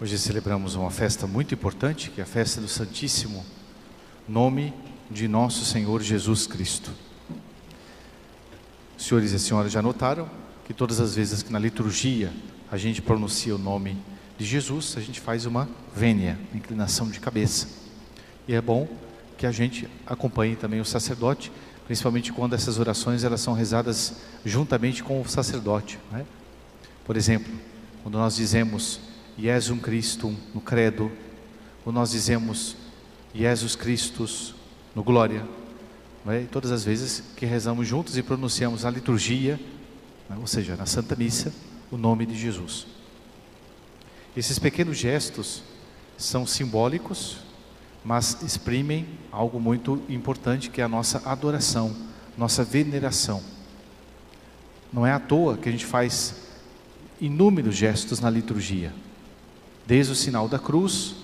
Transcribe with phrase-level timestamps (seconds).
[0.00, 3.46] Hoje celebramos uma festa muito importante, que é a festa do Santíssimo
[4.28, 4.74] Nome
[5.08, 6.90] de Nosso Senhor Jesus Cristo.
[8.98, 10.28] Os senhores e as senhoras já notaram
[10.66, 12.32] que todas as vezes que na liturgia
[12.72, 13.96] a gente pronuncia o nome
[14.36, 17.68] de Jesus, a gente faz uma vênia, inclinação de cabeça.
[18.48, 18.88] E é bom
[19.38, 21.52] que a gente acompanhe também o sacerdote,
[21.86, 24.14] principalmente quando essas orações elas são rezadas
[24.44, 26.00] juntamente com o sacerdote.
[26.10, 26.26] Né?
[27.04, 27.52] Por exemplo,
[28.02, 31.10] quando nós dizemos Jesus Christum no credo,
[31.82, 32.76] quando nós dizemos
[33.34, 34.54] Jesus Christus
[34.94, 35.44] no glória,
[36.24, 36.46] né?
[36.50, 39.60] todas as vezes que rezamos juntos e pronunciamos a liturgia,
[40.28, 40.36] né?
[40.40, 41.52] ou seja, na Santa Missa,
[41.90, 42.86] o nome de Jesus.
[44.36, 45.62] Esses pequenos gestos
[46.16, 47.38] são simbólicos,
[48.04, 51.94] mas exprimem algo muito importante que é a nossa adoração,
[52.36, 53.42] nossa veneração.
[54.92, 56.36] Não é à toa que a gente faz
[57.20, 58.92] inúmeros gestos na liturgia,
[59.86, 61.14] desde o sinal da cruz,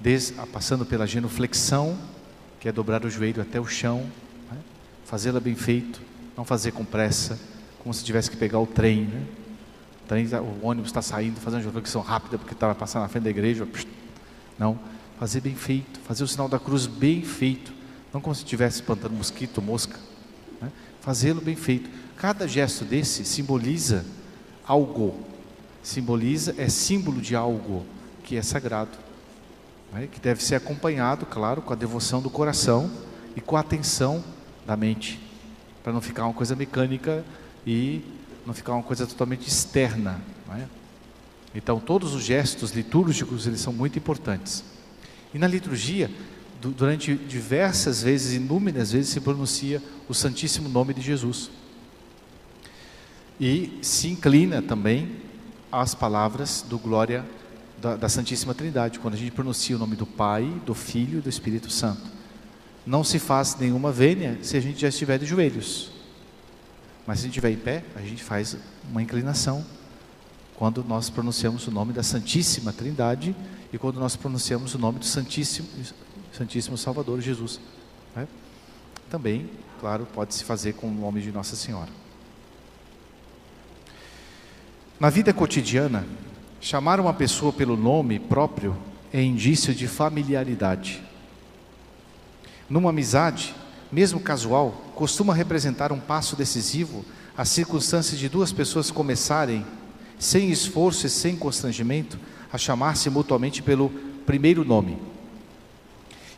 [0.00, 1.96] desde, passando pela genuflexão,
[2.60, 4.06] que é dobrar o joelho até o chão,
[4.50, 4.58] né?
[5.04, 6.00] fazê-la bem feito,
[6.36, 7.38] não fazer com pressa,
[7.80, 9.26] como se tivesse que pegar o trem, né?
[10.04, 13.08] o, trem, tá, o ônibus está saindo, fazendo uma genuflexão rápida porque estava passando na
[13.08, 13.66] frente da igreja,
[14.58, 14.78] não,
[15.18, 17.72] fazer bem feito, fazer o sinal da cruz bem feito,
[18.12, 19.98] não como se estivesse espantando mosquito, mosca,
[20.60, 20.70] né?
[21.00, 21.88] fazê-lo bem feito.
[22.16, 24.04] Cada gesto desse simboliza
[24.66, 25.18] algo,
[25.82, 27.84] simboliza, é símbolo de algo
[28.22, 28.96] que é sagrado,
[29.92, 30.08] né?
[30.10, 32.90] que deve ser acompanhado, claro, com a devoção do coração
[33.36, 34.22] e com a atenção
[34.66, 35.20] da mente,
[35.82, 37.24] para não ficar uma coisa mecânica
[37.66, 38.02] e
[38.46, 40.20] não ficar uma coisa totalmente externa.
[40.50, 40.66] É?
[41.54, 44.64] Então, todos os gestos litúrgicos eles são muito importantes.
[45.34, 46.10] E na liturgia,
[46.60, 51.50] durante diversas vezes, inúmeras vezes, se pronuncia o Santíssimo Nome de Jesus.
[53.40, 55.16] E se inclina também
[55.72, 57.24] às palavras do glória
[57.80, 61.22] da, da Santíssima Trindade, quando a gente pronuncia o nome do Pai, do Filho e
[61.22, 62.02] do Espírito Santo.
[62.86, 65.90] Não se faz nenhuma vênia se a gente já estiver de joelhos.
[67.06, 68.56] Mas se a gente estiver em pé, a gente faz
[68.88, 69.64] uma inclinação
[70.56, 73.34] quando nós pronunciamos o nome da Santíssima Trindade
[73.72, 75.66] e quando nós pronunciamos o nome do Santíssimo,
[76.32, 77.58] Santíssimo Salvador Jesus.
[78.14, 78.28] Né?
[79.10, 79.50] Também,
[79.80, 81.88] claro, pode se fazer com o nome de Nossa Senhora.
[85.02, 86.06] Na vida cotidiana,
[86.60, 88.76] chamar uma pessoa pelo nome próprio
[89.12, 91.02] é indício de familiaridade.
[92.70, 93.52] Numa amizade,
[93.90, 97.04] mesmo casual, costuma representar um passo decisivo
[97.36, 99.66] a circunstância de duas pessoas começarem,
[100.20, 102.16] sem esforço e sem constrangimento,
[102.52, 103.90] a chamar-se mutuamente pelo
[104.24, 105.02] primeiro nome.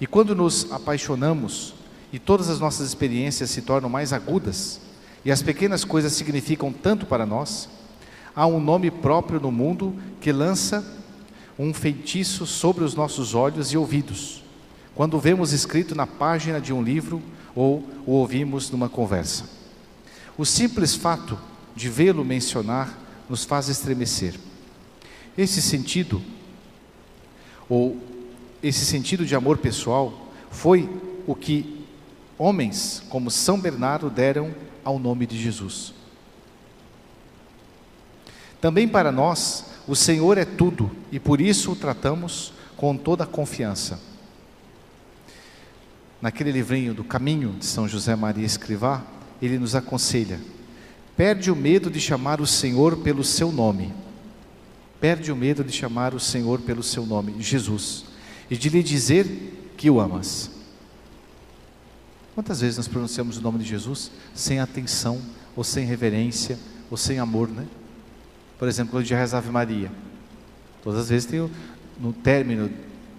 [0.00, 1.74] E quando nos apaixonamos
[2.12, 4.80] e todas as nossas experiências se tornam mais agudas,
[5.24, 7.68] e as pequenas coisas significam tanto para nós,
[8.34, 10.84] há um nome próprio no mundo que lança
[11.58, 14.42] um feitiço sobre os nossos olhos e ouvidos,
[14.94, 17.22] quando vemos escrito na página de um livro
[17.54, 19.44] ou o ouvimos numa conversa.
[20.36, 21.38] O simples fato
[21.76, 22.98] de vê-lo mencionar
[23.28, 24.34] nos faz estremecer.
[25.36, 26.20] Esse sentido,
[27.68, 27.96] ou
[28.62, 30.88] esse sentido de amor pessoal, foi
[31.26, 31.86] o que
[32.38, 34.54] homens como São Bernardo deram
[34.84, 35.94] ao nome de Jesus.
[38.62, 43.26] Também para nós, o Senhor é tudo e por isso o tratamos com toda a
[43.26, 44.00] confiança.
[46.20, 49.02] Naquele livrinho do Caminho de São José Maria Escrivá,
[49.42, 50.38] ele nos aconselha:
[51.16, 53.92] perde o medo de chamar o Senhor pelo seu nome.
[55.00, 58.04] Perde o medo de chamar o Senhor pelo seu nome, Jesus,
[58.48, 60.52] e de lhe dizer que o amas.
[62.36, 65.20] Quantas vezes nós pronunciamos o nome de Jesus sem atenção,
[65.56, 66.56] ou sem reverência,
[66.88, 67.66] ou sem amor, né?
[68.62, 69.90] Por exemplo, quando a gente reza Ave Maria.
[70.84, 71.50] Todas as vezes tem
[71.98, 72.70] no término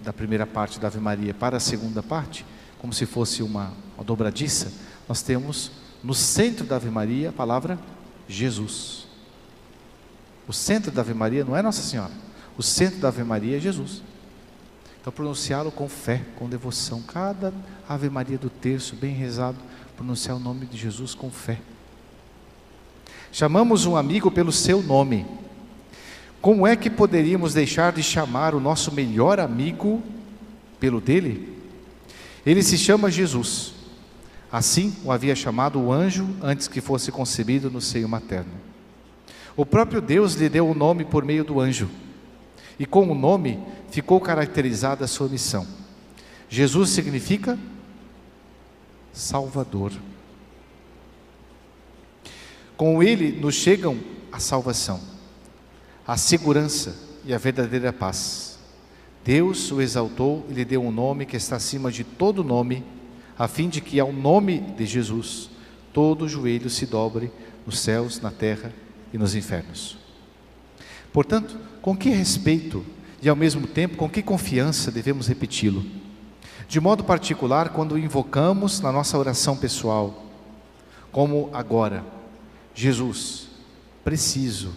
[0.02, 2.46] da primeira parte da Ave Maria para a segunda parte,
[2.78, 4.72] como se fosse uma, uma dobradiça,
[5.06, 5.70] nós temos
[6.02, 7.78] no centro da Ave Maria a palavra
[8.26, 9.06] Jesus.
[10.48, 12.12] O centro da Ave Maria não é Nossa Senhora.
[12.56, 14.00] O centro da Ave Maria é Jesus.
[14.98, 17.02] Então, pronunciá-lo com fé, com devoção.
[17.02, 17.52] Cada
[17.86, 19.58] Ave Maria do terço, bem rezado,
[19.94, 21.60] pronunciar o nome de Jesus com fé.
[23.34, 25.26] Chamamos um amigo pelo seu nome.
[26.44, 30.02] Como é que poderíamos deixar de chamar o nosso melhor amigo
[30.78, 31.56] pelo dele?
[32.44, 33.72] Ele se chama Jesus.
[34.52, 38.52] Assim o havia chamado o anjo antes que fosse concebido no seio materno.
[39.56, 41.88] O próprio Deus lhe deu o nome por meio do anjo.
[42.78, 43.58] E com o nome
[43.90, 45.66] ficou caracterizada a sua missão.
[46.50, 47.58] Jesus significa
[49.14, 49.92] Salvador.
[52.76, 53.98] Com ele nos chegam
[54.30, 55.13] a salvação,
[56.06, 58.58] a segurança e a verdadeira paz.
[59.24, 62.84] Deus o exaltou e lhe deu um nome que está acima de todo nome,
[63.38, 65.48] a fim de que ao nome de Jesus
[65.92, 67.30] todo joelho se dobre
[67.66, 68.72] nos céus, na terra
[69.12, 69.96] e nos infernos.
[71.12, 72.84] Portanto, com que respeito
[73.22, 75.84] e ao mesmo tempo com que confiança devemos repeti-lo?
[76.68, 80.24] De modo particular, quando invocamos na nossa oração pessoal,
[81.10, 82.04] como agora,
[82.74, 83.48] Jesus,
[84.02, 84.72] preciso,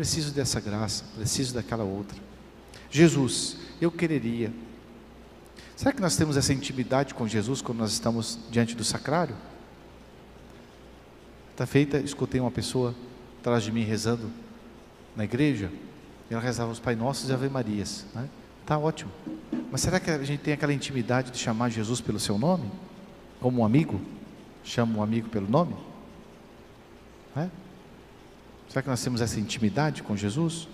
[0.00, 2.16] preciso dessa graça, preciso daquela outra.
[2.90, 4.50] Jesus, eu quereria.
[5.76, 9.36] Será que nós temos essa intimidade com Jesus quando nós estamos diante do sacrário?
[11.50, 12.94] Está feita, escutei uma pessoa
[13.40, 14.30] atrás de mim rezando
[15.14, 15.70] na igreja,
[16.30, 18.06] e ela rezava os Pai Nossos e Ave Marias.
[18.14, 18.26] Né?
[18.64, 19.10] Tá ótimo.
[19.70, 22.72] Mas será que a gente tem aquela intimidade de chamar Jesus pelo seu nome?
[23.38, 24.00] Como um amigo?
[24.64, 25.76] Chama um amigo pelo nome?
[27.36, 27.50] É?
[28.70, 30.68] Será que nós temos essa intimidade com Jesus?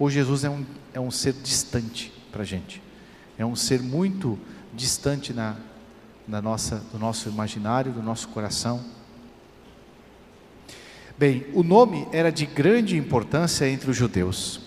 [0.00, 2.82] Ou Jesus é um, é um ser distante para a gente?
[3.38, 4.36] É um ser muito
[4.74, 5.54] distante na,
[6.26, 8.84] na nossa, do nosso imaginário, do nosso coração?
[11.16, 14.60] Bem, o nome era de grande importância entre os judeus.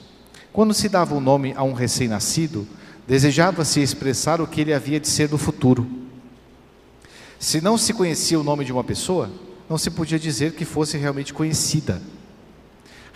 [0.54, 2.66] Quando se dava o um nome a um recém-nascido,
[3.06, 5.86] desejava-se expressar o que ele havia de ser no futuro.
[7.38, 9.30] Se não se conhecia o nome de uma pessoa,
[9.70, 12.02] não se podia dizer que fosse realmente conhecida.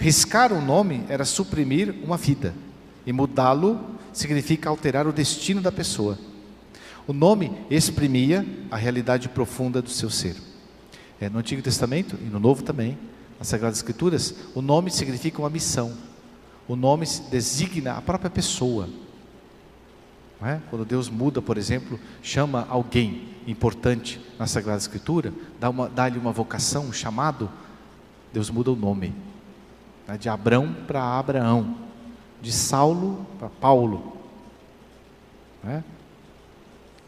[0.03, 2.53] Riscar um nome era suprimir uma vida,
[3.05, 3.79] e mudá-lo
[4.11, 6.19] significa alterar o destino da pessoa.
[7.07, 10.35] O nome exprimia a realidade profunda do seu ser.
[11.21, 12.97] É, no Antigo Testamento e no Novo também,
[13.39, 15.93] nas Sagradas Escrituras, o nome significa uma missão.
[16.67, 18.89] O nome designa a própria pessoa.
[20.41, 20.59] É?
[20.69, 26.87] Quando Deus muda, por exemplo, chama alguém importante na Sagrada Escritura, dá-lhe dá uma vocação,
[26.87, 27.49] um chamado,
[28.33, 29.15] Deus muda o nome.
[30.07, 30.17] Né?
[30.17, 31.77] De Abrão para Abraão,
[32.41, 34.17] de Saulo para Paulo,
[35.65, 35.81] é?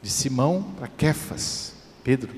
[0.01, 2.31] de Simão para Kefas, Pedro.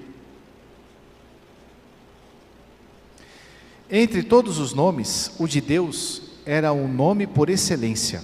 [3.89, 8.21] Entre todos os nomes, o de Deus era um nome por excelência.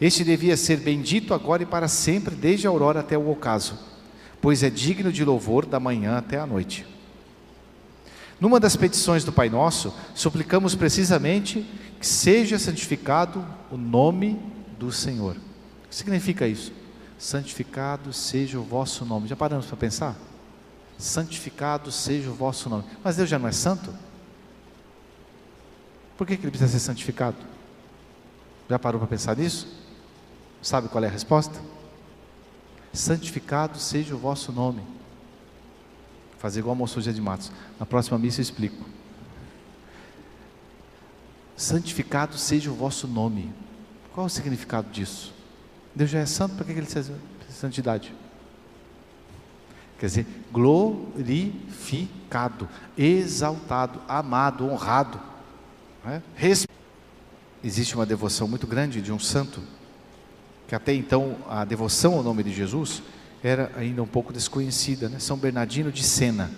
[0.00, 3.78] Este devia ser bendito agora e para sempre, desde a aurora até o ocaso,
[4.40, 6.86] pois é digno de louvor da manhã até a noite.
[8.40, 11.66] Numa das petições do Pai Nosso, suplicamos precisamente
[12.00, 14.40] que seja santificado o nome
[14.78, 15.36] do Senhor.
[15.84, 16.72] O que significa isso?
[17.18, 19.28] Santificado seja o vosso nome.
[19.28, 20.16] Já paramos para pensar?
[20.96, 22.84] Santificado seja o vosso nome.
[23.04, 23.92] Mas Deus já não é santo?
[26.16, 27.36] Por que, que ele precisa ser santificado?
[28.70, 29.68] Já parou para pensar nisso?
[30.62, 31.60] Sabe qual é a resposta?
[32.92, 34.82] Santificado seja o vosso nome.
[36.40, 37.52] Fazer igual a moço de Matos.
[37.78, 38.82] Na próxima missa eu explico.
[41.54, 43.52] Santificado seja o vosso nome.
[44.14, 45.34] Qual o significado disso?
[45.94, 47.12] Deus já é santo, para que ele precisa
[47.46, 48.14] de santidade?
[49.98, 52.66] Quer dizer, glorificado,
[52.96, 55.20] exaltado, amado, honrado.
[56.06, 56.22] É?
[57.62, 59.60] Existe uma devoção muito grande de um santo,
[60.66, 63.02] que até então a devoção ao nome de Jesus
[63.42, 65.18] era ainda um pouco desconhecida, né?
[65.18, 66.50] São Bernardino de Sena.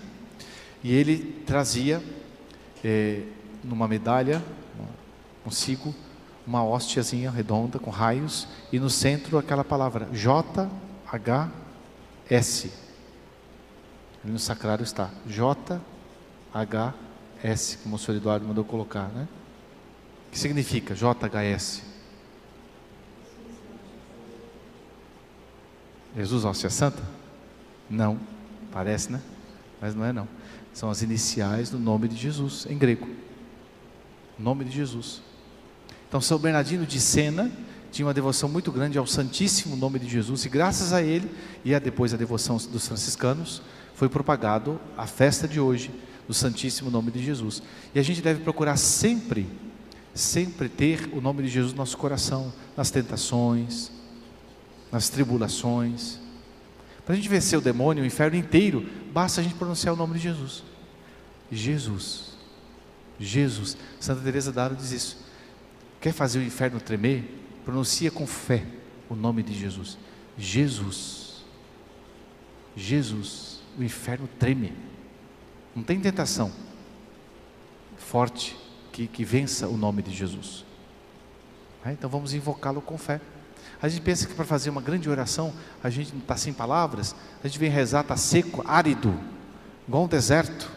[0.82, 2.02] E ele trazia
[2.84, 3.22] é,
[3.62, 4.42] numa medalha
[5.44, 5.94] consigo
[6.46, 10.68] uma hóstiazinha redonda com raios e no centro aquela palavra J
[11.06, 11.50] H
[12.28, 12.72] S.
[14.22, 15.80] Ali no sacrário está J
[16.52, 16.94] H
[17.42, 19.26] S, como o senhor Eduardo mandou colocar, né?
[20.30, 21.91] Que significa JHS?
[26.16, 27.02] Jesus Hóstia Santa?
[27.88, 28.18] Não,
[28.70, 29.20] parece, né?
[29.80, 30.28] Mas não é não.
[30.72, 33.08] São as iniciais do nome de Jesus, em grego.
[34.38, 35.22] Nome de Jesus.
[36.08, 37.50] Então, São Bernardino de Sena
[37.90, 41.30] tinha uma devoção muito grande ao Santíssimo Nome de Jesus, e graças a ele,
[41.64, 43.62] e a depois a devoção dos franciscanos,
[43.94, 45.90] foi propagado a festa de hoje,
[46.26, 47.62] do Santíssimo Nome de Jesus.
[47.94, 49.46] E a gente deve procurar sempre,
[50.14, 53.90] sempre ter o nome de Jesus no nosso coração, nas tentações,
[54.92, 56.18] nas tribulações.
[57.04, 60.14] Para a gente vencer o demônio, o inferno inteiro, basta a gente pronunciar o nome
[60.14, 60.62] de Jesus.
[61.50, 62.36] Jesus.
[63.18, 63.76] Jesus.
[63.98, 65.24] Santa Teresa d'Aro diz isso.
[66.00, 67.24] Quer fazer o inferno tremer?
[67.64, 68.64] Pronuncia com fé
[69.08, 69.96] o nome de Jesus.
[70.36, 71.42] Jesus.
[72.76, 73.60] Jesus.
[73.78, 74.72] O inferno treme.
[75.74, 76.52] Não tem tentação
[77.96, 78.56] forte
[78.92, 80.64] que, que vença o nome de Jesus.
[81.84, 83.20] É, então vamos invocá-lo com fé.
[83.80, 85.52] A gente pensa que para fazer uma grande oração,
[85.82, 89.18] a gente não está sem palavras, a gente vem rezar, está seco, árido,
[89.86, 90.70] igual um deserto.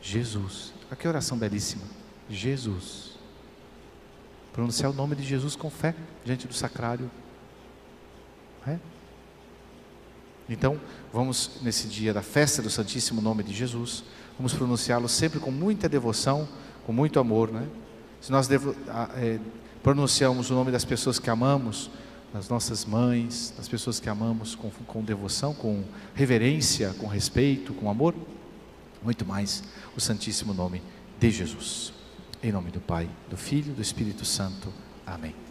[0.00, 1.82] Jesus, olha que oração belíssima.
[2.28, 3.10] Jesus.
[4.52, 7.10] Pronunciar o nome de Jesus com fé diante do sacrário.
[8.66, 8.78] É?
[10.48, 10.80] Então,
[11.12, 14.02] vamos nesse dia da festa do Santíssimo Nome de Jesus,
[14.36, 16.48] vamos pronunciá-lo sempre com muita devoção,
[16.84, 17.66] com muito amor, né?
[18.20, 18.74] Se nós devo,
[19.16, 19.38] é,
[19.82, 21.90] pronunciamos o nome das pessoas que amamos,
[22.32, 25.82] das nossas mães, das pessoas que amamos com, com devoção, com
[26.14, 28.14] reverência, com respeito, com amor,
[29.02, 29.62] muito mais
[29.96, 30.82] o Santíssimo Nome
[31.18, 31.92] de Jesus.
[32.42, 34.72] Em nome do Pai, do Filho e do Espírito Santo.
[35.06, 35.49] Amém.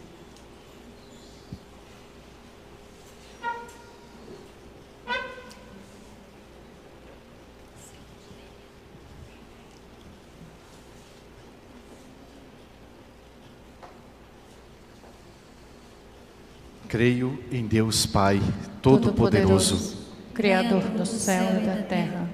[16.90, 18.42] Creio em Deus Pai
[18.82, 19.96] Todo-Poderoso,
[20.34, 22.28] Criador do céu e da terra,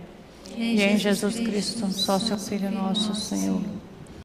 [0.56, 3.60] e em Jesus Cristo, só seu Filho nosso Senhor